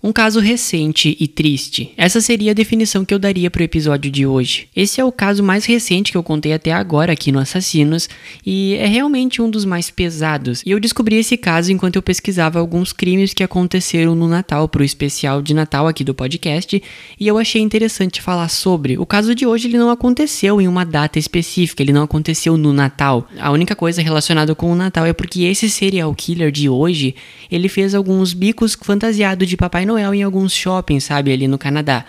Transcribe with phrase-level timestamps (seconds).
[0.00, 1.92] Um caso recente e triste.
[1.96, 4.68] Essa seria a definição que eu daria para o episódio de hoje.
[4.74, 8.08] Esse é o caso mais recente que eu contei até agora aqui no Assassinos
[8.46, 10.62] e é realmente um dos mais pesados.
[10.64, 14.82] E eu descobri esse caso enquanto eu pesquisava alguns crimes que aconteceram no Natal para
[14.82, 16.80] o especial de Natal aqui do podcast
[17.18, 18.96] e eu achei interessante falar sobre.
[18.98, 22.72] O caso de hoje ele não aconteceu em uma data específica, ele não aconteceu no
[22.72, 23.28] Natal.
[23.36, 27.16] A única coisa relacionada com o Natal é porque esse serial killer de hoje,
[27.50, 32.04] ele fez alguns bicos fantasiados de Papai Noel em alguns shoppings, sabe, ali no Canadá.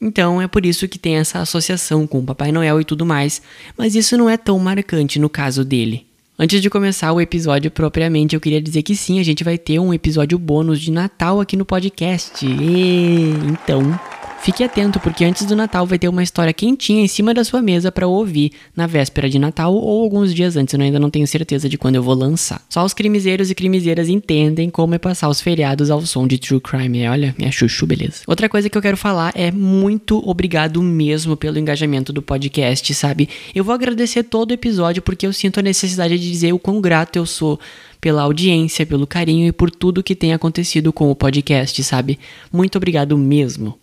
[0.00, 3.40] Então é por isso que tem essa associação com o Papai Noel e tudo mais,
[3.76, 6.06] mas isso não é tão marcante no caso dele.
[6.40, 9.80] Antes de começar o episódio propriamente, eu queria dizer que sim, a gente vai ter
[9.80, 12.46] um episódio bônus de Natal aqui no podcast.
[12.46, 13.34] E...
[13.44, 13.98] Então,
[14.40, 17.60] Fique atento, porque antes do Natal vai ter uma história quentinha em cima da sua
[17.60, 21.26] mesa para ouvir na véspera de Natal ou alguns dias antes, eu ainda não tenho
[21.26, 22.62] certeza de quando eu vou lançar.
[22.68, 26.60] Só os crimezeiros e crimezeiras entendem como é passar os feriados ao som de True
[26.60, 27.06] Crime.
[27.08, 28.22] Olha, minha chuchu, beleza.
[28.26, 33.28] Outra coisa que eu quero falar é muito obrigado mesmo pelo engajamento do podcast, sabe?
[33.54, 36.80] Eu vou agradecer todo o episódio porque eu sinto a necessidade de dizer o quão
[36.80, 37.60] grato eu sou
[38.00, 42.18] pela audiência, pelo carinho e por tudo que tem acontecido com o podcast, sabe?
[42.52, 43.78] Muito obrigado mesmo.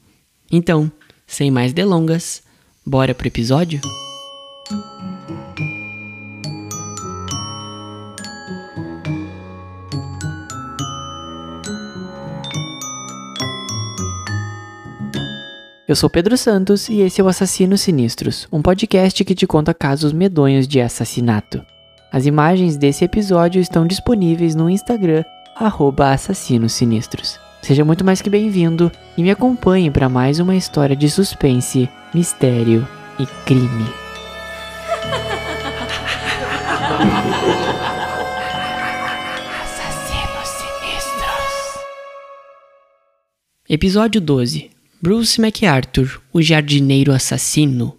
[0.52, 0.92] Então,
[1.26, 2.44] sem mais delongas,
[2.86, 3.82] bora pro episódio?
[15.88, 19.72] Eu sou Pedro Santos e esse é o Assassinos Sinistros, um podcast que te conta
[19.72, 21.64] casos medonhos de assassinato.
[22.12, 25.24] As imagens desse episódio estão disponíveis no Instagram,
[25.56, 27.45] Assassinos Sinistros.
[27.66, 32.88] Seja muito mais que bem-vindo e me acompanhe para mais uma história de suspense, mistério
[33.20, 33.88] e crime.
[39.64, 41.84] Assassinos Sinistros.
[43.68, 44.70] Episódio 12
[45.02, 47.98] Bruce MacArthur, o jardineiro assassino.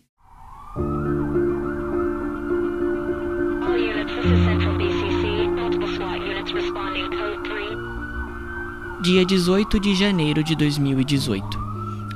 [9.06, 11.56] Dia 18 de janeiro de 2018.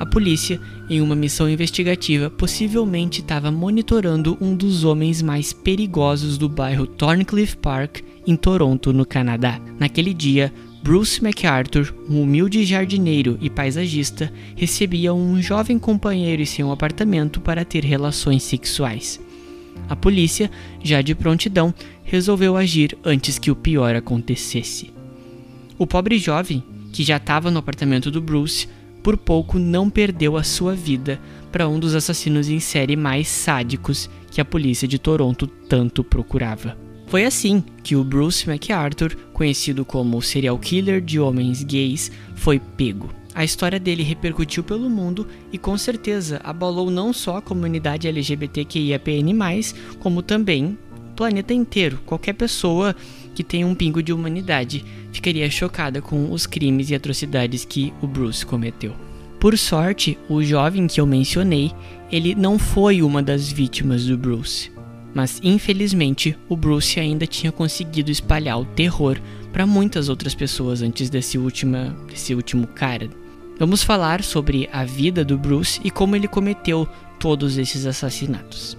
[0.00, 6.48] A polícia, em uma missão investigativa, possivelmente estava monitorando um dos homens mais perigosos do
[6.48, 9.60] bairro Thorncliffe Park, em Toronto, no Canadá.
[9.78, 10.52] Naquele dia,
[10.82, 17.64] Bruce MacArthur, um humilde jardineiro e paisagista, recebia um jovem companheiro em seu apartamento para
[17.64, 19.20] ter relações sexuais.
[19.88, 20.50] A polícia,
[20.82, 24.92] já de prontidão, resolveu agir antes que o pior acontecesse.
[25.78, 28.68] O pobre jovem, que já estava no apartamento do Bruce,
[29.02, 31.20] por pouco não perdeu a sua vida
[31.50, 36.76] para um dos assassinos em série mais sádicos que a polícia de Toronto tanto procurava.
[37.06, 43.10] Foi assim que o Bruce MacArthur, conhecido como serial killer de homens gays, foi pego.
[43.34, 49.34] A história dele repercutiu pelo mundo e com certeza abalou não só a comunidade LGBTQIAPN+,
[49.98, 52.00] como também o planeta inteiro.
[52.06, 52.94] Qualquer pessoa
[53.40, 58.06] que tem um pingo de humanidade ficaria chocada com os crimes e atrocidades que o
[58.06, 58.94] Bruce cometeu.
[59.40, 61.72] Por sorte, o jovem que eu mencionei,
[62.12, 64.70] ele não foi uma das vítimas do Bruce.
[65.14, 69.18] Mas infelizmente, o Bruce ainda tinha conseguido espalhar o terror
[69.50, 73.08] para muitas outras pessoas antes desse, última, desse último cara.
[73.58, 76.86] Vamos falar sobre a vida do Bruce e como ele cometeu
[77.18, 78.76] todos esses assassinatos.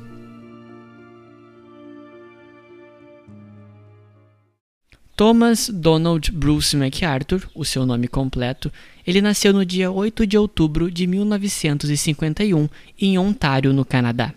[5.15, 8.71] Thomas Donald Bruce MacArthur, o seu nome completo,
[9.05, 14.33] ele nasceu no dia 8 de outubro de 1951 em Ontário, no Canadá.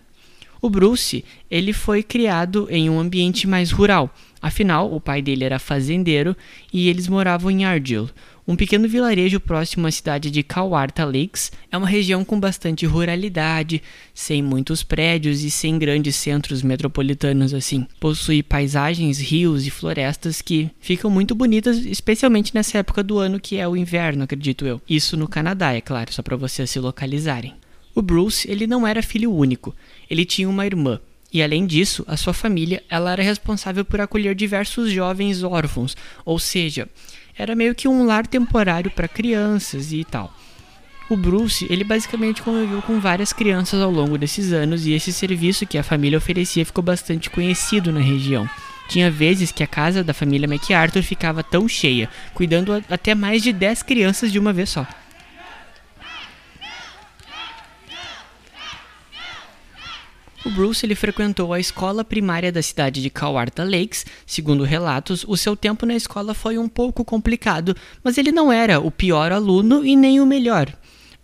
[0.61, 4.13] O Bruce, ele foi criado em um ambiente mais rural.
[4.41, 6.35] Afinal, o pai dele era fazendeiro
[6.73, 8.09] e eles moravam em Argyll,
[8.47, 13.81] um pequeno vilarejo próximo à cidade de Kawartha Lakes é uma região com bastante ruralidade,
[14.13, 17.87] sem muitos prédios e sem grandes centros metropolitanos assim.
[17.99, 23.57] Possui paisagens, rios e florestas que ficam muito bonitas, especialmente nessa época do ano que
[23.57, 24.79] é o inverno, acredito eu.
[24.87, 27.55] Isso no Canadá, é claro, só para vocês se localizarem.
[27.95, 29.73] O Bruce, ele não era filho único.
[30.07, 30.99] Ele tinha uma irmã,
[31.33, 36.37] e além disso, a sua família ela era responsável por acolher diversos jovens órfãos, ou
[36.37, 36.87] seja,
[37.37, 40.33] era meio que um lar temporário para crianças e tal.
[41.09, 45.65] O Bruce, ele basicamente conviveu com várias crianças ao longo desses anos e esse serviço
[45.67, 48.49] que a família oferecia ficou bastante conhecido na região.
[48.89, 53.53] Tinha vezes que a casa da família MacArthur ficava tão cheia, cuidando até mais de
[53.53, 54.85] 10 crianças de uma vez só.
[60.45, 64.05] O Bruce ele frequentou a escola primária da cidade de Kawartha Lakes.
[64.27, 68.79] Segundo relatos, o seu tempo na escola foi um pouco complicado, mas ele não era
[68.79, 70.69] o pior aluno e nem o melhor.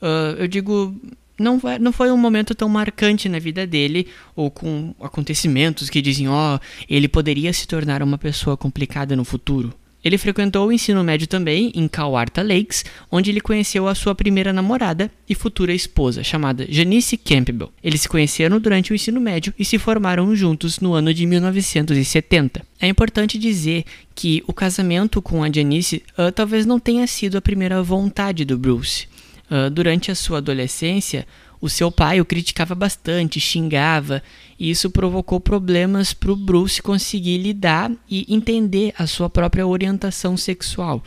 [0.01, 0.99] Uh, eu digo,
[1.37, 6.27] não, não foi um momento tão marcante na vida dele, ou com acontecimentos que dizem,
[6.27, 6.59] ó, oh,
[6.89, 9.71] ele poderia se tornar uma pessoa complicada no futuro.
[10.03, 14.51] Ele frequentou o ensino médio também em Kawartha Lakes, onde ele conheceu a sua primeira
[14.51, 17.71] namorada e futura esposa, chamada Janice Campbell.
[17.83, 22.65] Eles se conheceram durante o ensino médio e se formaram juntos no ano de 1970.
[22.79, 27.41] É importante dizer que o casamento com a Janice uh, talvez não tenha sido a
[27.41, 29.07] primeira vontade do Bruce.
[29.49, 31.27] Uh, durante a sua adolescência,
[31.61, 34.21] o seu pai o criticava bastante, xingava,
[34.59, 40.35] e isso provocou problemas para o Bruce conseguir lidar e entender a sua própria orientação
[40.35, 41.03] sexual.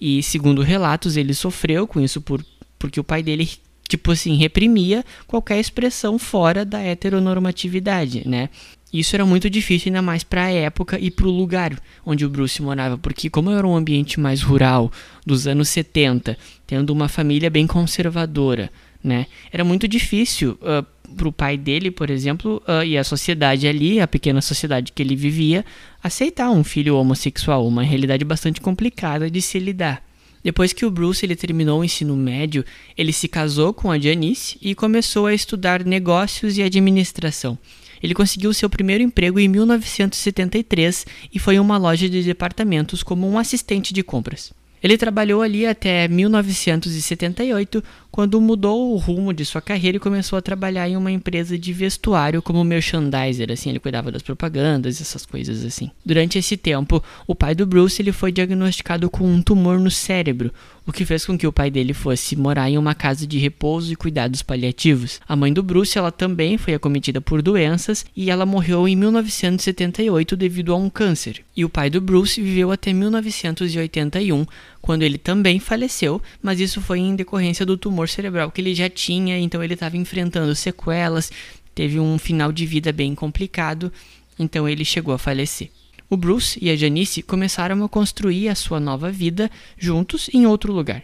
[0.00, 2.44] E segundo relatos, ele sofreu com isso por,
[2.78, 3.48] porque o pai dele
[3.88, 8.48] tipo assim, reprimia qualquer expressão fora da heteronormatividade, né?
[8.92, 12.28] Isso era muito difícil, ainda mais para a época e para o lugar onde o
[12.28, 14.92] Bruce morava, porque, como era um ambiente mais rural,
[15.26, 18.70] dos anos 70, tendo uma família bem conservadora,
[19.02, 19.26] né?
[19.50, 24.00] Era muito difícil uh, para o pai dele, por exemplo, uh, e a sociedade ali,
[24.00, 25.64] a pequena sociedade que ele vivia,
[26.02, 30.02] aceitar um filho homossexual, uma realidade bastante complicada de se lidar.
[30.42, 32.64] Depois que o Bruce ele terminou o ensino médio,
[32.98, 37.56] ele se casou com a Janice e começou a estudar negócios e administração.
[38.02, 43.28] Ele conseguiu seu primeiro emprego em 1973 e foi em uma loja de departamentos como
[43.28, 44.52] um assistente de compras.
[44.82, 50.42] Ele trabalhou ali até 1978, quando mudou o rumo de sua carreira e começou a
[50.42, 55.64] trabalhar em uma empresa de vestuário como merchandiser, assim, ele cuidava das propagandas, essas coisas
[55.64, 55.90] assim.
[56.04, 60.52] Durante esse tempo, o pai do Bruce ele foi diagnosticado com um tumor no cérebro,
[60.86, 63.92] o que fez com que o pai dele fosse morar em uma casa de repouso
[63.92, 65.20] e cuidados paliativos.
[65.28, 70.36] A mãe do Bruce, ela também foi acometida por doenças e ela morreu em 1978
[70.36, 71.44] devido a um câncer.
[71.56, 74.46] E o pai do Bruce viveu até 1981,
[74.80, 78.88] quando ele também faleceu, mas isso foi em decorrência do tumor cerebral que ele já
[78.88, 81.30] tinha, então ele estava enfrentando sequelas,
[81.74, 83.92] teve um final de vida bem complicado,
[84.38, 85.70] então ele chegou a falecer.
[86.12, 90.70] O Bruce e a Janice começaram a construir a sua nova vida juntos em outro
[90.70, 91.02] lugar.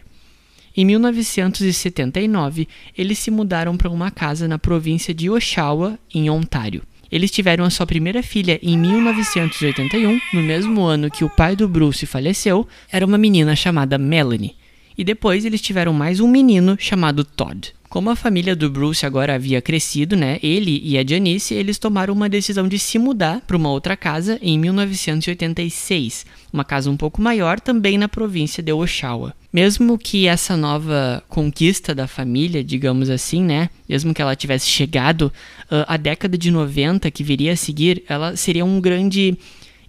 [0.77, 6.83] Em 1979, eles se mudaram para uma casa na província de Oshawa, em Ontário.
[7.11, 11.67] Eles tiveram a sua primeira filha em 1981, no mesmo ano que o pai do
[11.67, 14.55] Bruce faleceu, era uma menina chamada Melanie.
[14.95, 17.73] E depois eles tiveram mais um menino chamado Todd.
[17.89, 22.13] Como a família do Bruce agora havia crescido, né, ele e a Janice, eles tomaram
[22.13, 27.19] uma decisão de se mudar para uma outra casa em 1986, uma casa um pouco
[27.19, 29.33] maior também na província de Oshawa.
[29.51, 35.33] Mesmo que essa nova conquista da família, digamos assim, né, mesmo que ela tivesse chegado,
[35.63, 39.35] uh, a década de 90 que viria a seguir, ela seria um grande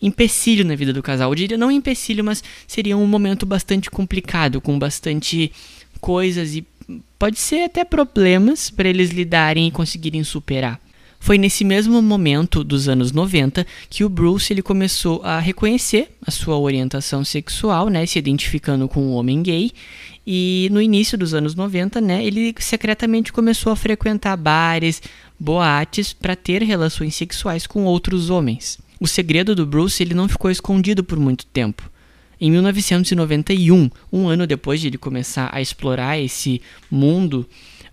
[0.01, 1.31] empecilho na vida do casal.
[1.31, 5.53] Eu diria não empecilho, mas seria um momento bastante complicado, com bastante
[6.01, 6.65] coisas e
[7.21, 10.81] pode ser até problemas para eles lidarem e conseguirem superar.
[11.23, 16.31] Foi nesse mesmo momento dos anos 90 que o Bruce ele começou a reconhecer a
[16.31, 19.71] sua orientação sexual, né, se identificando com um homem gay.
[20.27, 25.03] E no início dos anos 90, né, ele secretamente começou a frequentar bares,
[25.39, 28.79] boates para ter relações sexuais com outros homens.
[28.99, 31.90] O segredo do Bruce ele não ficou escondido por muito tempo.
[32.41, 37.47] Em 1991, um ano depois de ele começar a explorar esse mundo,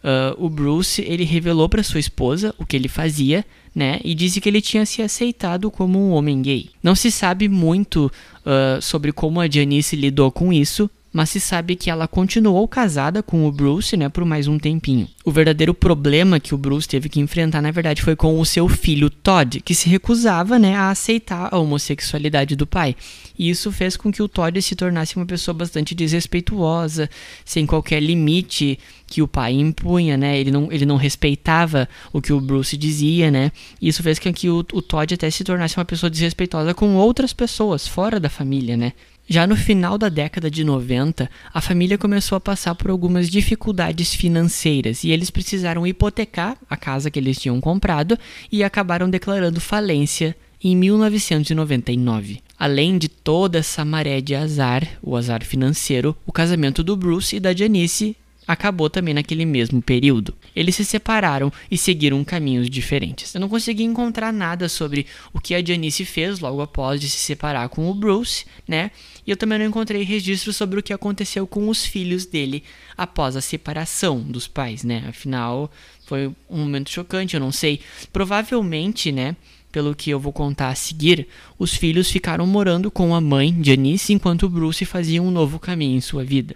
[0.03, 3.99] uh, o Bruce ele revelou para sua esposa o que ele fazia, né?
[4.03, 6.69] E disse que ele tinha se aceitado como um homem gay.
[6.81, 8.11] Não se sabe muito
[8.45, 13.23] uh, sobre como a Janice lidou com isso, mas se sabe que ela continuou casada
[13.23, 15.07] com o Bruce, né, por mais um tempinho.
[15.25, 18.69] O verdadeiro problema que o Bruce teve que enfrentar, na verdade, foi com o seu
[18.69, 22.95] filho Todd, que se recusava, né, a aceitar a homossexualidade do pai.
[23.35, 27.09] E isso fez com que o Todd se tornasse uma pessoa bastante desrespeituosa,
[27.43, 30.37] sem qualquer limite que o pai impunha, né?
[30.37, 33.51] Ele não, ele não respeitava o que o Bruce dizia, né?
[33.81, 36.95] E isso fez com que o, o Todd até se tornasse uma pessoa desrespeitosa com
[36.95, 38.93] outras pessoas fora da família, né?
[39.29, 44.13] Já no final da década de 90, a família começou a passar por algumas dificuldades
[44.13, 48.17] financeiras e eles precisaram hipotecar a casa que eles tinham comprado
[48.49, 52.39] e acabaram declarando falência em 1999.
[52.57, 57.39] Além de toda essa maré de azar, o azar financeiro, o casamento do Bruce e
[57.41, 58.15] da Janice
[58.47, 60.33] acabou também naquele mesmo período.
[60.55, 63.33] Eles se separaram e seguiram caminhos diferentes.
[63.35, 67.17] Eu não consegui encontrar nada sobre o que a Janice fez logo após de se
[67.17, 68.91] separar com o Bruce, né?
[69.25, 72.63] E eu também não encontrei registros sobre o que aconteceu com os filhos dele
[72.95, 75.03] após a separação dos pais, né?
[75.09, 75.69] Afinal,
[76.05, 77.81] foi um momento chocante, eu não sei.
[78.13, 79.35] Provavelmente, né?
[79.69, 81.27] Pelo que eu vou contar a seguir,
[81.59, 86.01] os filhos ficaram morando com a mãe, Janice, enquanto Bruce fazia um novo caminho em
[86.01, 86.55] sua vida.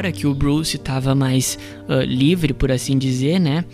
[0.00, 3.66] Agora que o Bruce estava mais uh, livre, por assim dizer, né?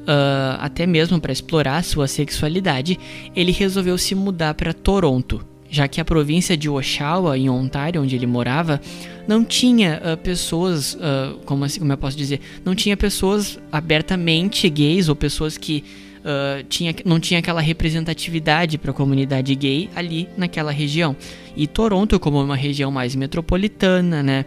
[0.00, 2.98] Uh, até mesmo para explorar sua sexualidade,
[3.36, 8.16] ele resolveu se mudar para Toronto, já que a província de Oshawa, em Ontário, onde
[8.16, 8.80] ele morava,
[9.28, 14.68] não tinha uh, pessoas, uh, como, assim, como eu posso dizer, não tinha pessoas abertamente
[14.68, 15.84] gays ou pessoas que
[16.24, 21.14] uh, tinha, não tinha aquela representatividade para a comunidade gay ali naquela região.
[21.56, 24.44] E Toronto, como uma região mais metropolitana, né?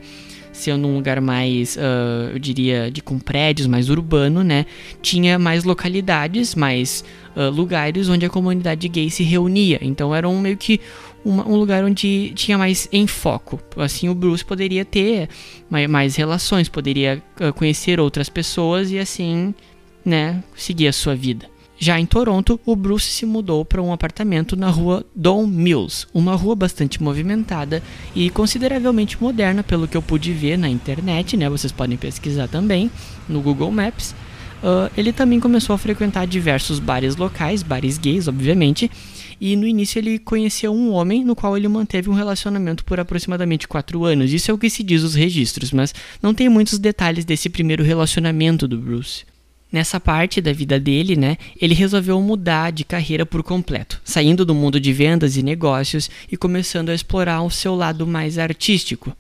[0.53, 4.65] Sendo um lugar mais, uh, eu diria, de com prédios, mais urbano, né?
[5.01, 7.03] Tinha mais localidades, mais
[7.36, 9.79] uh, lugares onde a comunidade gay se reunia.
[9.81, 10.79] Então era um meio que
[11.25, 13.60] uma, um lugar onde tinha mais em foco.
[13.75, 15.27] Assim o Bruce poderia ter
[15.69, 19.53] mais, mais relações, poderia uh, conhecer outras pessoas e assim,
[20.05, 21.52] né, seguir a sua vida.
[21.77, 26.36] Já em Toronto, o Bruce se mudou para um apartamento na rua Don Mills, uma
[26.36, 27.82] rua bastante movimentada
[28.15, 31.50] e consideravelmente moderna, pelo que eu pude ver na internet, né?
[31.50, 32.89] Vocês podem pesquisar também
[33.27, 34.15] no Google Maps.
[34.63, 38.89] Uh, ele também começou a frequentar diversos bares locais, bares gays, obviamente,
[39.42, 43.68] e no início ele conheceu um homem no qual ele manteve um relacionamento por aproximadamente
[43.68, 44.32] 4 anos.
[44.32, 47.84] Isso é o que se diz os registros, mas não tem muitos detalhes desse primeiro
[47.84, 49.25] relacionamento do Bruce.
[49.74, 54.53] Nessa parte da vida dele, né, ele resolveu mudar de carreira por completo, saindo do
[54.53, 59.18] mundo de vendas e negócios e começando a explorar o seu lado mais artístico.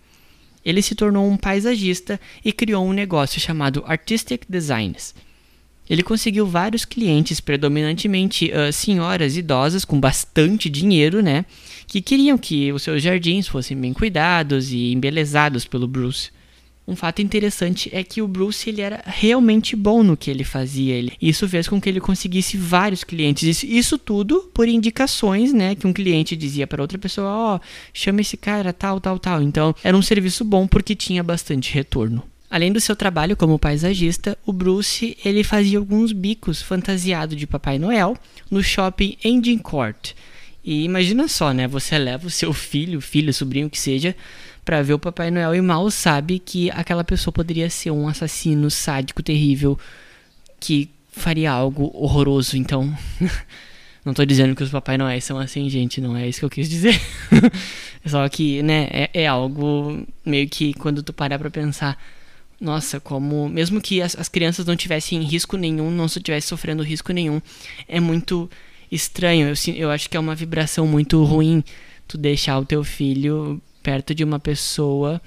[0.63, 5.15] Ele se tornou um paisagista e criou um negócio chamado Artistic Designs.
[5.89, 11.45] Ele conseguiu vários clientes, predominantemente uh, senhoras idosas com bastante dinheiro, né,
[11.87, 16.29] que queriam que os seus jardins fossem bem cuidados e embelezados pelo Bruce.
[16.85, 20.93] Um fato interessante é que o Bruce ele era realmente bom no que ele fazia.
[20.93, 23.43] Ele, isso fez com que ele conseguisse vários clientes.
[23.43, 25.75] Isso, isso tudo por indicações, né?
[25.75, 27.59] Que um cliente dizia para outra pessoa: Ó, oh,
[27.93, 29.41] chama esse cara, tal, tal, tal.
[29.41, 32.21] Então era um serviço bom porque tinha bastante retorno.
[32.49, 37.79] Além do seu trabalho como paisagista, o Bruce ele fazia alguns bicos fantasiado de Papai
[37.79, 38.15] Noel
[38.51, 40.11] no shopping Engine Court.
[40.63, 41.67] E imagina só, né?
[41.67, 44.15] Você leva o seu filho, filho, sobrinho que seja,
[44.63, 48.69] para ver o Papai Noel e mal sabe que aquela pessoa poderia ser um assassino
[48.71, 49.77] sádico terrível
[50.59, 52.57] que faria algo horroroso.
[52.57, 52.95] Então,
[54.05, 56.49] não tô dizendo que os Papai Noel são assim, gente, não é isso que eu
[56.49, 56.99] quis dizer.
[58.05, 62.01] Só que, né, é, é, algo meio que quando tu parar pra pensar,
[62.59, 67.11] nossa, como mesmo que as, as crianças não tivessem risco nenhum, não estivessem sofrendo risco
[67.11, 67.41] nenhum,
[67.87, 68.49] é muito
[68.91, 69.49] estranho.
[69.49, 71.63] Eu, eu acho que é uma vibração muito ruim
[72.07, 75.21] tu deixar o teu filho perto de uma pessoa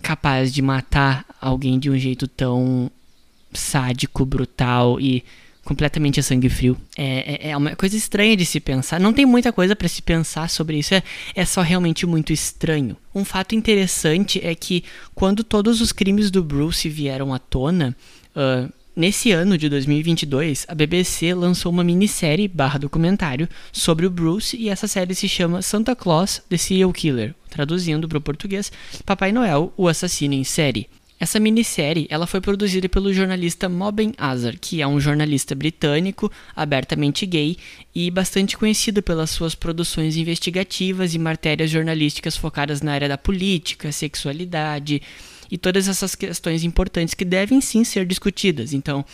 [0.00, 2.90] capaz de matar alguém de um jeito tão
[3.52, 5.24] sádico, brutal e
[5.64, 6.76] completamente a sangue frio.
[6.96, 8.98] É, é, é, uma coisa estranha de se pensar.
[8.98, 10.94] Não tem muita coisa para se pensar sobre isso.
[10.94, 11.02] É,
[11.34, 12.96] é só realmente muito estranho.
[13.14, 17.94] Um fato interessante é que quando todos os crimes do Bruce vieram à tona,
[18.34, 24.54] uh, Nesse ano de 2022, a BBC lançou uma minissérie barra documentário sobre o Bruce
[24.58, 28.70] e essa série se chama Santa Claus The Serial Killer, traduzindo para o português
[29.06, 30.86] Papai Noel, o assassino em série.
[31.18, 37.24] Essa minissérie ela foi produzida pelo jornalista Moben Azar, que é um jornalista britânico, abertamente
[37.24, 37.56] gay
[37.94, 43.92] e bastante conhecido pelas suas produções investigativas e matérias jornalísticas focadas na área da política,
[43.92, 45.00] sexualidade,
[45.50, 48.72] e todas essas questões importantes que devem sim ser discutidas.
[48.72, 49.04] Então,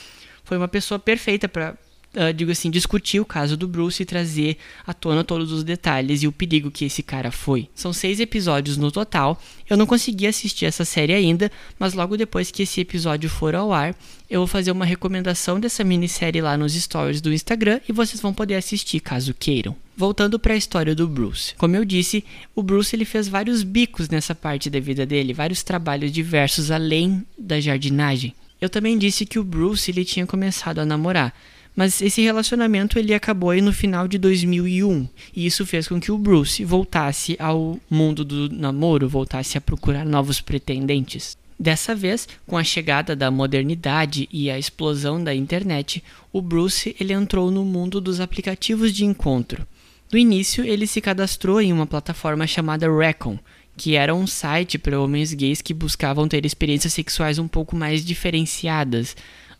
[0.45, 1.77] foi uma pessoa perfeita para,
[2.17, 4.57] uh, digo assim, discutir o caso do Bruce e trazer
[4.87, 7.69] à tona todos os detalhes e o perigo que esse cara foi.
[7.75, 9.41] São seis episódios no total.
[9.69, 13.73] Eu não consegui assistir essa série ainda, mas logo depois que esse episódio for ao
[13.73, 13.95] ar,
[14.29, 18.33] eu vou fazer uma recomendação dessa minissérie lá nos stories do Instagram e vocês vão
[18.33, 19.77] poder assistir caso queiram.
[19.97, 21.55] Voltando para a história do Bruce.
[21.57, 25.63] Como eu disse, o Bruce ele fez vários bicos nessa parte da vida dele, vários
[25.63, 28.35] trabalhos diversos além da jardinagem.
[28.61, 31.35] Eu também disse que o Bruce ele tinha começado a namorar,
[31.77, 35.07] mas esse relacionamento ele acabou aí no final de 2001
[35.37, 40.07] e isso fez com que o Bruce voltasse ao mundo do namoro, voltasse a procurar
[40.07, 41.37] novos pretendentes.
[41.59, 46.03] Dessa vez, com a chegada da modernidade e a explosão da internet,
[46.33, 49.67] o Bruce ele entrou no mundo dos aplicativos de encontro.
[50.13, 53.39] No início, ele se cadastrou em uma plataforma chamada Recon,
[53.77, 58.05] que era um site para homens gays que buscavam ter experiências sexuais um pouco mais
[58.05, 59.17] diferenciadas,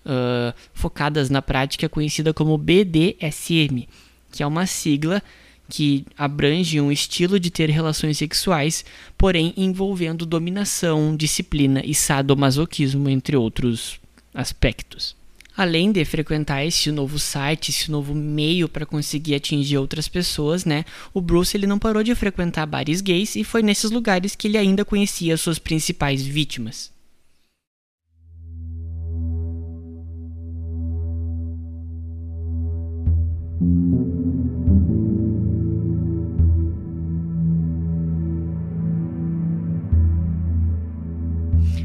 [0.07, 3.87] uh, focadas na prática conhecida como BDSM,
[4.33, 5.23] que é uma sigla
[5.69, 8.85] que abrange um estilo de ter relações sexuais,
[9.19, 13.99] porém envolvendo dominação, disciplina e sadomasoquismo, entre outros
[14.33, 15.17] aspectos.
[15.57, 20.85] Além de frequentar esse novo site, esse novo meio para conseguir atingir outras pessoas, né?
[21.15, 24.59] O Bruce ele não parou de frequentar bares gays e foi nesses lugares que ele
[24.59, 26.93] ainda conhecia suas principais vítimas.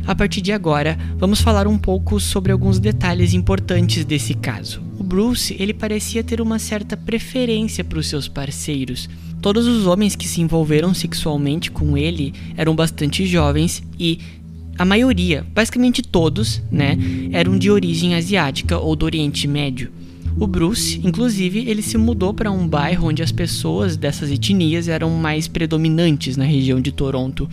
[0.05, 4.81] A partir de agora, vamos falar um pouco sobre alguns detalhes importantes desse caso.
[4.99, 9.09] O Bruce, ele parecia ter uma certa preferência para os seus parceiros.
[9.41, 14.19] Todos os homens que se envolveram sexualmente com ele eram bastante jovens e
[14.77, 16.97] a maioria, basicamente todos, né,
[17.31, 19.91] eram de origem asiática ou do Oriente Médio.
[20.41, 25.11] O Bruce, inclusive, ele se mudou para um bairro onde as pessoas dessas etnias eram
[25.11, 27.47] mais predominantes na região de Toronto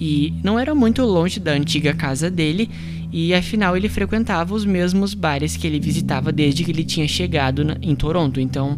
[0.00, 2.68] e não era muito longe da antiga casa dele,
[3.12, 7.64] e afinal ele frequentava os mesmos bares que ele visitava desde que ele tinha chegado
[7.64, 8.40] na, em Toronto.
[8.40, 8.76] Então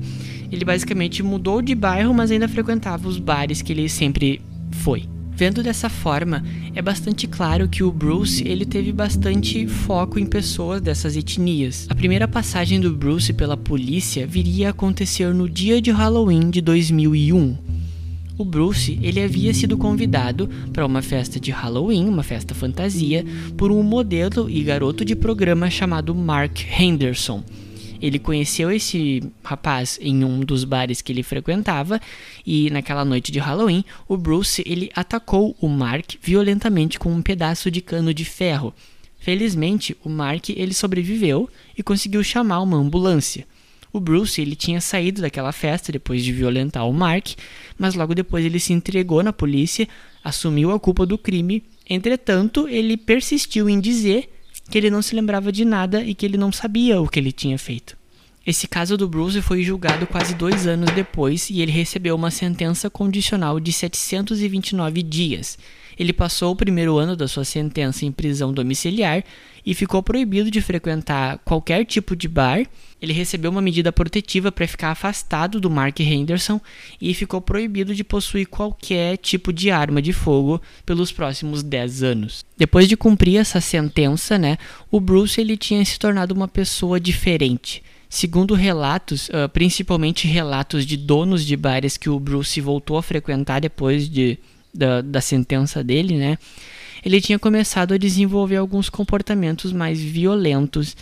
[0.52, 4.38] ele basicamente mudou de bairro, mas ainda frequentava os bares que ele sempre
[4.70, 5.04] foi.
[5.36, 6.42] Vendo dessa forma,
[6.74, 11.86] é bastante claro que o Bruce ele teve bastante foco em pessoas dessas etnias.
[11.90, 16.62] A primeira passagem do Bruce pela polícia viria a acontecer no dia de Halloween de
[16.62, 17.76] 2001
[18.38, 23.24] o Bruce ele havia sido convidado para uma festa de Halloween, uma festa fantasia,
[23.56, 27.42] por um modelo e garoto de programa chamado Mark Henderson.
[28.00, 32.00] Ele conheceu esse rapaz em um dos bares que ele frequentava
[32.46, 37.70] e naquela noite de Halloween, o Bruce ele atacou o Mark violentamente com um pedaço
[37.70, 38.74] de cano de ferro.
[39.18, 43.46] Felizmente, o Mark ele sobreviveu e conseguiu chamar uma ambulância.
[43.92, 47.28] O Bruce ele tinha saído daquela festa depois de violentar o Mark,
[47.78, 49.88] mas logo depois ele se entregou na polícia,
[50.22, 51.62] assumiu a culpa do crime.
[51.88, 54.35] Entretanto, ele persistiu em dizer
[54.70, 57.32] que ele não se lembrava de nada e que ele não sabia o que ele
[57.32, 57.96] tinha feito.
[58.46, 62.88] Esse caso do Bruce foi julgado quase dois anos depois e ele recebeu uma sentença
[62.88, 65.58] condicional de 729 dias.
[65.98, 69.24] Ele passou o primeiro ano da sua sentença em prisão domiciliar
[69.64, 72.64] e ficou proibido de frequentar qualquer tipo de bar.
[73.00, 76.60] Ele recebeu uma medida protetiva para ficar afastado do Mark Henderson
[77.00, 82.44] e ficou proibido de possuir qualquer tipo de arma de fogo pelos próximos 10 anos.
[82.56, 84.56] Depois de cumprir essa sentença, né,
[84.90, 87.82] o Bruce ele tinha se tornado uma pessoa diferente.
[88.08, 93.60] Segundo relatos, uh, principalmente relatos de donos de bares que o Bruce voltou a frequentar
[93.60, 94.38] depois de,
[94.76, 96.38] da, da sentença dele, né?
[97.04, 100.96] Ele tinha começado a desenvolver alguns comportamentos mais violentos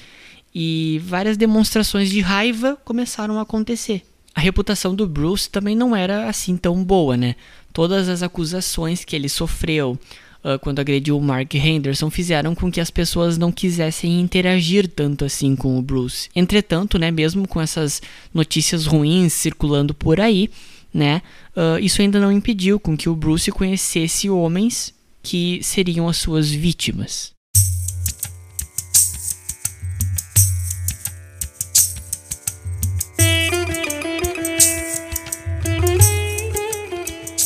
[0.54, 4.02] e várias demonstrações de raiva começaram a acontecer.
[4.34, 7.36] A reputação do Bruce também não era assim tão boa, né?
[7.72, 9.98] Todas as acusações que ele sofreu,
[10.44, 15.24] uh, quando agrediu o Mark Henderson fizeram com que as pessoas não quisessem interagir tanto
[15.24, 16.28] assim com o Bruce.
[16.36, 20.50] Entretanto, né, mesmo com essas notícias ruins circulando por aí,
[20.94, 21.20] né,
[21.56, 26.48] uh, isso ainda não impediu com que o Bruce conhecesse homens que seriam as suas
[26.50, 27.34] vítimas.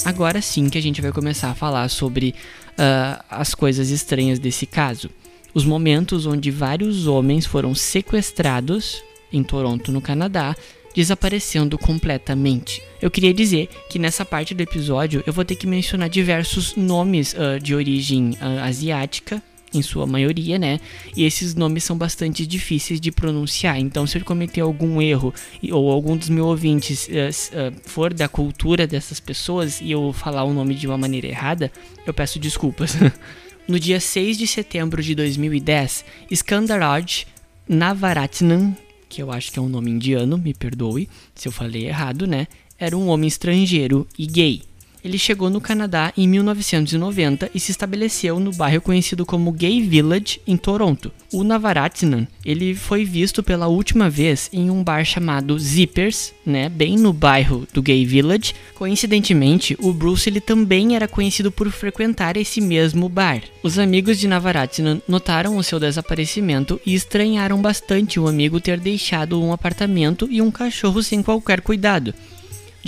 [0.05, 2.35] Agora sim que a gente vai começar a falar sobre
[2.79, 5.11] uh, as coisas estranhas desse caso.
[5.55, 10.57] Os momentos onde vários homens foram sequestrados em Toronto, no Canadá,
[10.95, 12.83] desaparecendo completamente.
[13.01, 17.35] Eu queria dizer que nessa parte do episódio eu vou ter que mencionar diversos nomes
[17.35, 20.81] uh, de origem uh, asiática, em sua maioria, né?
[21.17, 23.79] E esses nomes são bastante difíceis de pronunciar.
[23.79, 25.33] Então, se eu cometer algum erro
[25.71, 30.55] ou algum dos meus ouvintes uh, for da cultura dessas pessoas e eu falar o
[30.55, 31.71] nome de uma maneira errada,
[32.07, 32.97] eu peço desculpas.
[33.69, 37.27] no dia 6 de setembro de 2010, Skandaraj
[37.69, 38.75] Navaratnam,
[39.09, 42.47] que eu acho que é um nome indiano, me perdoe se eu falei errado, né?
[42.79, 44.63] Era um homem estrangeiro e gay.
[45.05, 50.41] Ele chegou no Canadá em 1990 e se estabeleceu no bairro conhecido como Gay Village,
[50.47, 51.13] em Toronto.
[51.33, 56.97] O Navaratnam, ele foi visto pela última vez em um bar chamado Zippers, né, bem
[56.97, 58.55] no bairro do Gay Village.
[58.75, 63.43] Coincidentemente, o Bruce ele também era conhecido por frequentar esse mesmo bar.
[63.63, 69.41] Os amigos de Navaratnam notaram o seu desaparecimento e estranharam bastante o amigo ter deixado
[69.41, 72.15] um apartamento e um cachorro sem qualquer cuidado.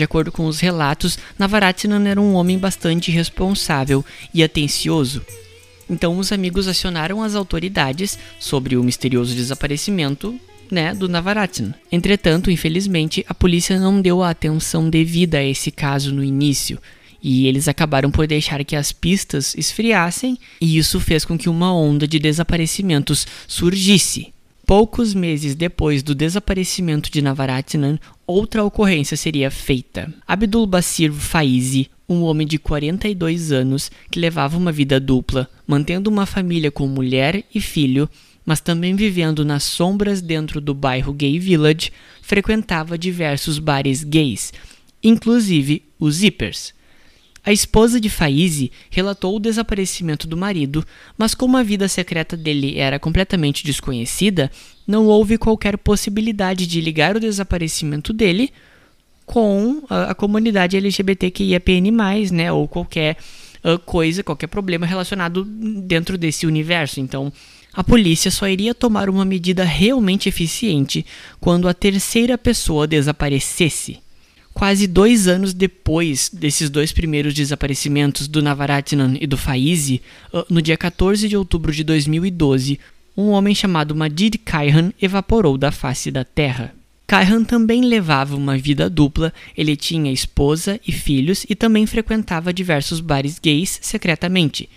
[0.01, 5.21] De acordo com os relatos, Navaratnam era um homem bastante responsável e atencioso.
[5.91, 11.75] Então os amigos acionaram as autoridades sobre o misterioso desaparecimento né, do Navaratnam.
[11.93, 16.79] Entretanto, infelizmente, a polícia não deu a atenção devida a esse caso no início,
[17.23, 21.75] e eles acabaram por deixar que as pistas esfriassem, e isso fez com que uma
[21.75, 24.33] onda de desaparecimentos surgisse.
[24.71, 27.99] Poucos meses depois do desaparecimento de Navaratnam,
[28.31, 30.13] outra ocorrência seria feita.
[30.27, 36.27] Abdul Basir Faizi, um homem de 42 anos que levava uma vida dupla, mantendo uma
[36.27, 38.09] família com mulher e filho,
[38.45, 44.53] mas também vivendo nas sombras dentro do bairro Gay Village, frequentava diversos bares gays,
[45.03, 46.75] inclusive os Zippers.
[47.45, 50.85] A esposa de Faize relatou o desaparecimento do marido,
[51.17, 54.51] mas como a vida secreta dele era completamente desconhecida,
[54.87, 58.53] não houve qualquer possibilidade de ligar o desaparecimento dele
[59.25, 61.91] com a, a comunidade LGBTQIAPN+,
[62.33, 63.17] né, ou qualquer
[63.65, 67.01] uh, coisa, qualquer problema relacionado dentro desse universo.
[67.01, 67.33] Então,
[67.73, 71.07] a polícia só iria tomar uma medida realmente eficiente
[71.41, 73.99] quando a terceira pessoa desaparecesse.
[74.53, 80.61] Quase dois anos depois desses dois primeiros desaparecimentos do Navaratnam e do Faizi, ah, no
[80.61, 82.79] dia 14 de outubro de 2012,
[83.17, 86.75] um homem chamado Majid Kaihan evaporou da face da terra.
[87.07, 93.01] Kaihan também levava uma vida dupla, ele tinha esposa e filhos e também frequentava diversos
[93.01, 94.69] bares gays secretamente.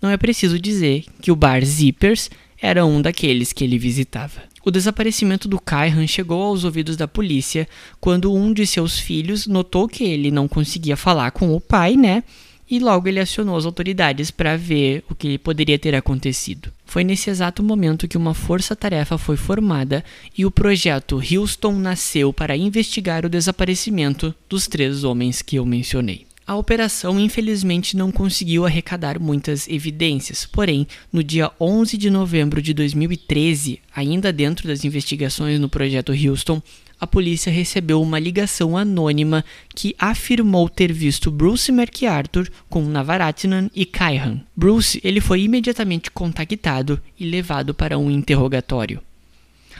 [0.00, 4.47] Não é preciso dizer que o bar Zippers era um daqueles que ele visitava.
[4.68, 7.66] O desaparecimento do Kaihan chegou aos ouvidos da polícia
[7.98, 12.22] quando um de seus filhos notou que ele não conseguia falar com o pai, né?
[12.70, 16.70] E logo ele acionou as autoridades para ver o que poderia ter acontecido.
[16.84, 20.04] Foi nesse exato momento que uma força-tarefa foi formada
[20.36, 26.27] e o projeto Houston nasceu para investigar o desaparecimento dos três homens que eu mencionei.
[26.48, 32.72] A operação infelizmente não conseguiu arrecadar muitas evidências, porém, no dia 11 de novembro de
[32.72, 36.62] 2013, ainda dentro das investigações no projeto Houston,
[36.98, 43.84] a polícia recebeu uma ligação anônima que afirmou ter visto Bruce McArthur com Navaratnam e
[43.84, 44.40] Kaihan.
[44.56, 49.02] Bruce ele foi imediatamente contactado e levado para um interrogatório.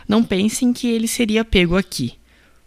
[0.07, 2.18] Não pensem que ele seria pego aqui.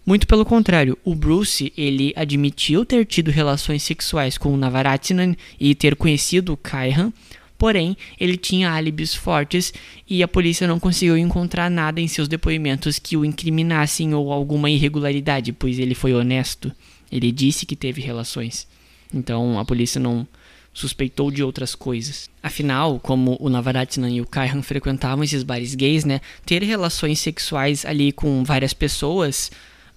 [0.06, 5.76] Muito pelo contrário, o Bruce, ele admitiu ter tido relações sexuais com o Navaratnam e
[5.76, 7.14] ter conhecido Kaihan,
[7.56, 9.72] porém, ele tinha álibis fortes
[10.10, 14.72] e a polícia não conseguiu encontrar nada em seus depoimentos que o incriminassem ou alguma
[14.72, 16.72] irregularidade, pois ele foi honesto.
[17.12, 18.68] Ele disse que teve relações.
[19.14, 20.28] Então, a polícia não
[20.74, 22.30] suspeitou de outras coisas.
[22.42, 27.86] Afinal, como o Navaratnam e o Kaihan frequentavam esses bares gays, né, ter relações sexuais
[27.86, 29.52] ali com várias pessoas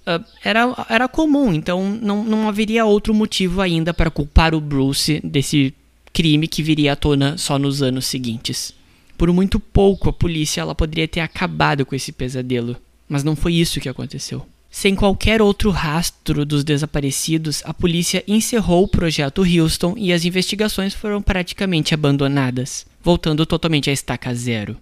[0.06, 5.20] Uh, era, era comum, então não, não haveria outro motivo ainda para culpar o Bruce
[5.24, 5.74] desse
[6.12, 8.74] crime que viria à tona só nos anos seguintes.
[9.16, 12.76] Por muito pouco, a polícia ela poderia ter acabado com esse pesadelo,
[13.08, 14.44] mas não foi isso que aconteceu.
[14.70, 20.92] Sem qualquer outro rastro dos desaparecidos, a polícia encerrou o projeto Houston e as investigações
[20.92, 24.76] foram praticamente abandonadas, voltando totalmente à estaca zero.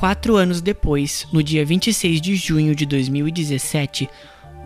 [0.00, 4.08] Quatro anos depois, no dia 26 de junho de 2017,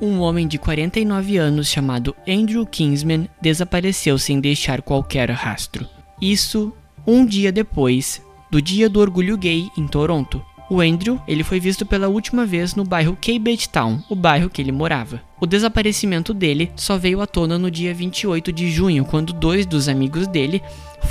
[0.01, 5.88] um homem de 49 anos chamado Andrew Kingsman desapareceu sem deixar qualquer rastro.
[6.23, 6.73] Isso
[7.05, 10.40] um dia depois do Dia do Orgulho Gay em Toronto.
[10.75, 14.61] O Andrew, ele foi visto pela última vez no bairro Cabbage Town, o bairro que
[14.61, 15.23] ele morava.
[15.41, 19.89] O desaparecimento dele só veio à tona no dia 28 de junho, quando dois dos
[19.89, 20.61] amigos dele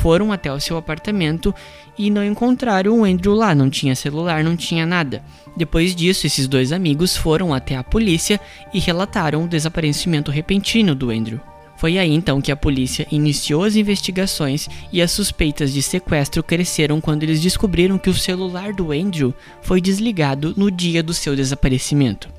[0.01, 1.55] foram até o seu apartamento
[1.97, 5.23] e não encontraram o Andrew lá, não tinha celular, não tinha nada.
[5.55, 8.41] Depois disso, esses dois amigos foram até a polícia
[8.73, 11.39] e relataram o desaparecimento repentino do Andrew.
[11.83, 17.01] Foi aí então que a polícia iniciou as investigações e as suspeitas de sequestro cresceram
[17.01, 22.29] quando eles descobriram que o celular do Andrew foi desligado no dia do seu desaparecimento.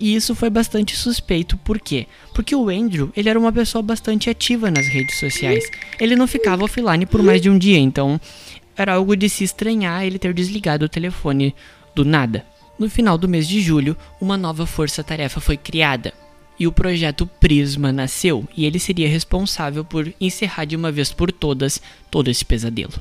[0.00, 2.08] E isso foi bastante suspeito, por quê?
[2.34, 5.70] Porque o Andrew, ele era uma pessoa bastante ativa nas redes sociais.
[6.00, 8.20] Ele não ficava offline por mais de um dia, então
[8.76, 11.54] era algo de se estranhar ele ter desligado o telefone
[11.94, 12.44] do nada.
[12.76, 16.12] No final do mês de julho, uma nova força-tarefa foi criada,
[16.58, 21.30] e o projeto Prisma nasceu, e ele seria responsável por encerrar de uma vez por
[21.30, 22.94] todas todo esse pesadelo.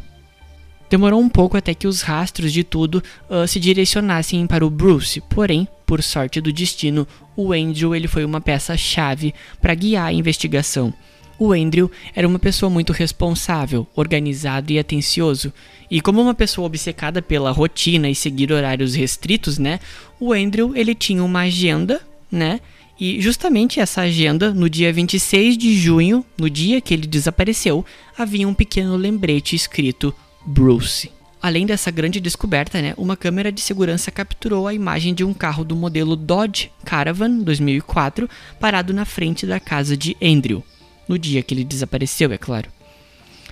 [0.90, 5.22] Demorou um pouco até que os rastros de tudo uh, se direcionassem para o Bruce,
[5.22, 10.94] porém, por sorte do destino, o Andrew ele foi uma peça-chave para guiar a investigação.
[11.40, 15.54] O Andrew era uma pessoa muito responsável, organizado e atencioso,
[15.90, 19.80] e como uma pessoa obcecada pela rotina e seguir horários restritos, né?
[20.20, 22.60] O Andrew ele tinha uma agenda, né?
[23.00, 27.86] E justamente essa agenda, no dia 26 de junho, no dia que ele desapareceu,
[28.18, 30.14] havia um pequeno lembrete escrito
[30.46, 31.12] Bruce.
[31.40, 35.64] Além dessa grande descoberta, né, uma câmera de segurança capturou a imagem de um carro
[35.64, 38.28] do modelo Dodge Caravan 2004
[38.60, 40.64] parado na frente da casa de Andrew,
[41.08, 42.77] no dia que ele desapareceu, é claro.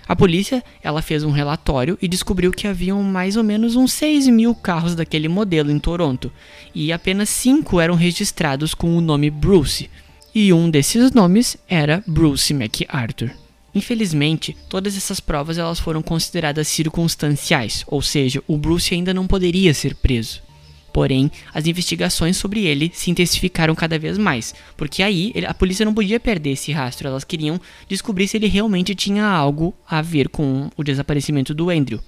[0.08, 4.28] A polícia ela fez um relatório e descobriu que haviam mais ou menos uns 6
[4.28, 6.32] mil carros daquele modelo em Toronto,
[6.74, 9.90] e apenas 5 eram registrados com o nome Bruce,
[10.34, 13.32] e um desses nomes era Bruce MacArthur.
[13.74, 19.74] Infelizmente, todas essas provas elas foram consideradas circunstanciais, ou seja, o Bruce ainda não poderia
[19.74, 20.45] ser preso.
[20.96, 25.94] Porém, as investigações sobre ele se intensificaram cada vez mais, porque aí a polícia não
[25.94, 30.70] podia perder esse rastro, elas queriam descobrir se ele realmente tinha algo a ver com
[30.78, 32.00] o desaparecimento do Andrew.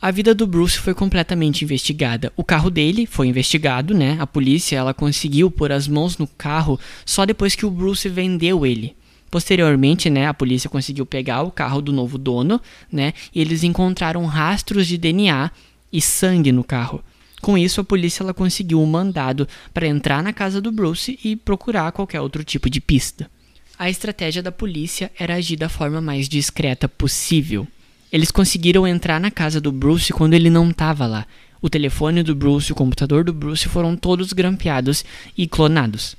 [0.00, 2.32] A vida do Bruce foi completamente investigada.
[2.36, 4.16] O carro dele foi investigado, né?
[4.20, 8.64] A polícia ela conseguiu pôr as mãos no carro só depois que o Bruce vendeu
[8.64, 8.94] ele.
[9.32, 13.14] Posteriormente, né, a polícia conseguiu pegar o carro do novo dono, né?
[13.34, 15.50] E eles encontraram rastros de DNA
[15.92, 17.02] e sangue no carro.
[17.42, 21.34] Com isso, a polícia ela conseguiu um mandado para entrar na casa do Bruce e
[21.34, 23.28] procurar qualquer outro tipo de pista.
[23.76, 27.66] A estratégia da polícia era agir da forma mais discreta possível.
[28.12, 31.26] Eles conseguiram entrar na casa do Bruce quando ele não estava lá.
[31.60, 35.04] O telefone do Bruce o computador do Bruce foram todos grampeados
[35.36, 36.14] e clonados.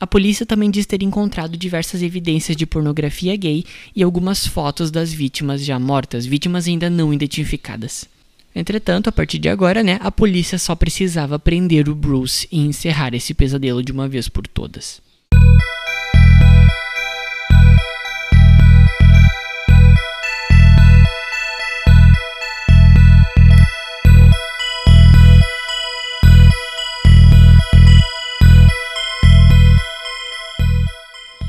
[0.00, 5.12] A polícia também diz ter encontrado diversas evidências de pornografia gay e algumas fotos das
[5.12, 8.12] vítimas já mortas, vítimas ainda não identificadas.
[8.54, 13.12] Entretanto, a partir de agora, né, a polícia só precisava prender o Bruce e encerrar
[13.12, 15.02] esse pesadelo de uma vez por todas.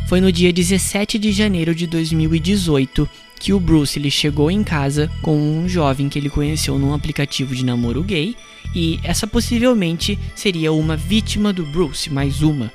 [0.07, 3.09] Foi no dia 17 de janeiro de 2018
[3.45, 7.53] que o Bruce ele chegou em casa com um jovem que ele conheceu num aplicativo
[7.53, 8.35] de namoro gay
[8.73, 12.71] e essa possivelmente seria uma vítima do Bruce, mais uma.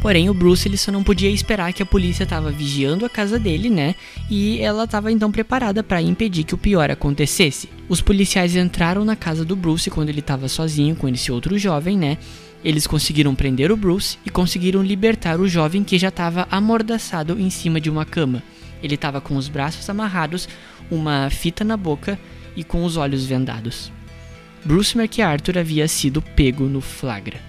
[0.00, 3.38] Porém, o Bruce ele só não podia esperar que a polícia estava vigiando a casa
[3.38, 3.94] dele, né?
[4.30, 7.68] E ela estava então preparada para impedir que o pior acontecesse.
[7.86, 11.98] Os policiais entraram na casa do Bruce quando ele estava sozinho com esse outro jovem,
[11.98, 12.16] né?
[12.64, 17.50] Eles conseguiram prender o Bruce e conseguiram libertar o jovem que já estava amordaçado em
[17.50, 18.42] cima de uma cama.
[18.84, 20.46] Ele estava com os braços amarrados,
[20.90, 22.20] uma fita na boca
[22.54, 23.90] e com os olhos vendados.
[24.62, 27.40] Bruce MacArthur havia sido pego no flagra.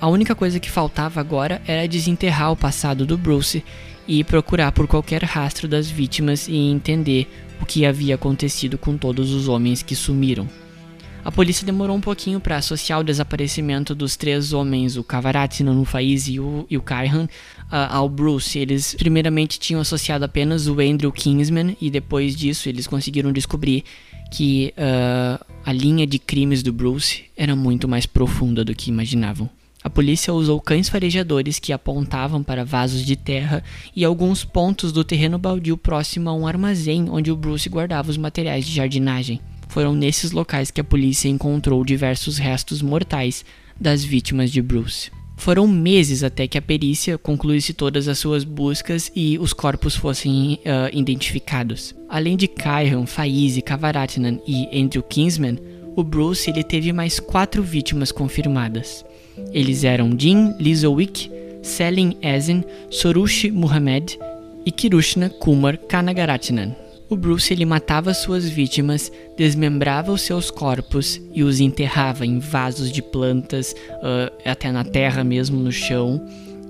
[0.00, 3.62] A única coisa que faltava agora era desenterrar o passado do Bruce
[4.08, 9.32] e procurar por qualquer rastro das vítimas e entender o que havia acontecido com todos
[9.32, 10.48] os homens que sumiram.
[11.22, 15.84] A polícia demorou um pouquinho para associar o desaparecimento dos três homens, o Cavaratino, o
[15.84, 17.28] Faiz e o, e o uh,
[17.70, 18.58] ao Bruce.
[18.58, 23.84] Eles primeiramente tinham associado apenas o Andrew Kingsman e depois disso eles conseguiram descobrir
[24.30, 29.50] que uh, a linha de crimes do Bruce era muito mais profunda do que imaginavam.
[29.82, 33.62] A polícia usou cães farejadores que apontavam para vasos de terra
[33.94, 38.16] e alguns pontos do terreno baldio próximo a um armazém onde o Bruce guardava os
[38.16, 39.40] materiais de jardinagem.
[39.70, 43.44] Foram nesses locais que a polícia encontrou diversos restos mortais
[43.80, 45.12] das vítimas de Bruce.
[45.36, 50.54] Foram meses até que a perícia concluísse todas as suas buscas e os corpos fossem
[50.54, 51.94] uh, identificados.
[52.08, 55.56] Além de Kyron, Faize, Kavaratnan e Andrew Kingsman,
[55.94, 59.04] o Bruce ele teve mais quatro vítimas confirmadas.
[59.52, 61.30] Eles eram Jean Lizowick,
[61.62, 64.14] Selim Ezen, Sorushi Muhammad
[64.66, 66.89] e Kirushna Kumar Kanagaratnan.
[67.10, 72.92] O Bruce ele matava suas vítimas, desmembrava os seus corpos e os enterrava em vasos
[72.92, 76.24] de plantas, uh, até na terra mesmo, no chão.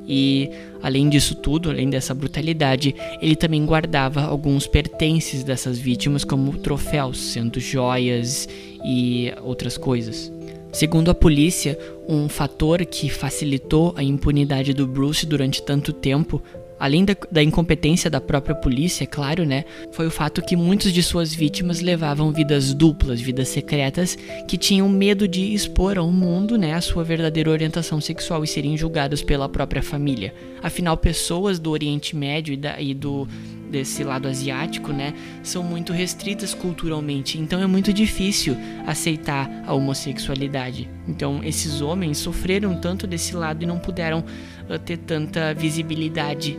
[0.08, 0.50] E
[0.82, 7.18] além disso tudo, além dessa brutalidade, ele também guardava alguns pertences dessas vítimas como troféus,
[7.18, 8.48] sendo joias
[8.82, 10.32] e outras coisas.
[10.72, 16.42] Segundo a polícia, um fator que facilitou a impunidade do Bruce durante tanto tempo
[16.80, 20.92] além da, da, incompetência da própria polícia, é claro, né, foi o fato que muitos
[20.92, 24.16] de suas vítimas levavam vidas duplas, vidas secretas,
[24.48, 28.76] que tinham medo de expor ao mundo, né, a sua verdadeira orientação sexual e serem
[28.76, 30.34] julgados pela própria família.
[30.62, 33.28] Afinal, pessoas do Oriente Médio e, da, e do
[33.70, 38.56] desse lado asiático, né, são muito restritas culturalmente, então é muito difícil
[38.86, 40.88] aceitar a homossexualidade.
[41.06, 44.24] Então, esses homens sofreram tanto desse lado e não puderam
[44.68, 46.58] uh, ter tanta visibilidade,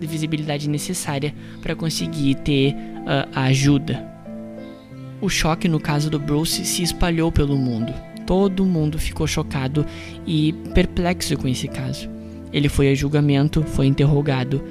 [0.00, 4.04] visibilidade necessária para conseguir ter uh, a ajuda.
[5.20, 7.92] O choque no caso do Bruce se espalhou pelo mundo.
[8.26, 9.86] Todo mundo ficou chocado
[10.26, 12.10] e perplexo com esse caso.
[12.52, 14.62] Ele foi a julgamento, foi interrogado,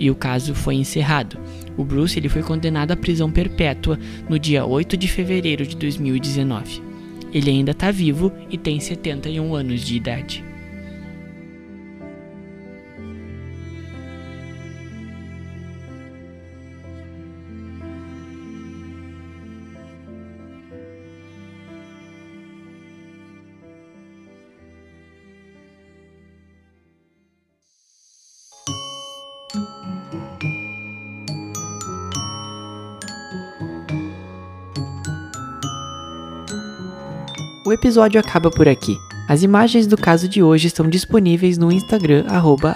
[0.00, 1.38] e o caso foi encerrado.
[1.76, 6.82] O Bruce ele foi condenado à prisão perpétua no dia 8 de fevereiro de 2019.
[7.32, 10.49] Ele ainda está vivo e tem 71 anos de idade.
[37.70, 38.98] O episódio acaba por aqui.
[39.28, 42.24] As imagens do caso de hoje estão disponíveis no Instagram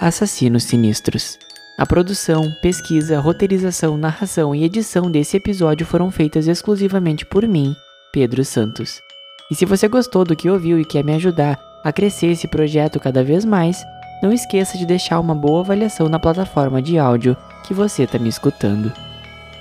[0.00, 1.36] @assassinossinistros.
[1.76, 7.74] A produção, pesquisa, roteirização, narração e edição desse episódio foram feitas exclusivamente por mim,
[8.12, 9.02] Pedro Santos.
[9.50, 13.00] E se você gostou do que ouviu e quer me ajudar a crescer esse projeto
[13.00, 13.84] cada vez mais,
[14.22, 18.28] não esqueça de deixar uma boa avaliação na plataforma de áudio que você está me
[18.28, 18.92] escutando.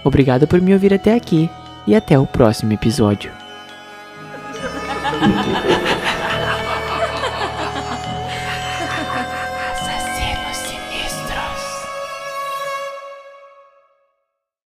[0.03, 1.49] Obrigado por me ouvir até aqui
[1.87, 3.42] e até o próximo episódio.
[5.23, 5.92] ハハハハ!